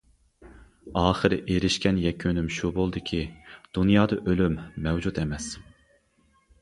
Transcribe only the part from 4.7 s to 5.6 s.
مەۋجۇت ئەمەس.